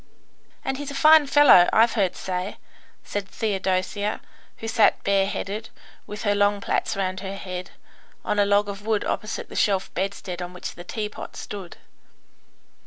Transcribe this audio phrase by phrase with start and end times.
[0.65, 2.57] "And he's a fine fellow, I've heard say,"
[3.03, 4.19] said Theodosia,
[4.57, 5.69] who sat bareheaded,
[6.07, 7.69] with her long plaits round her head,
[8.25, 11.77] on a log of wood opposite the shelf bedstead on which the teapot stood.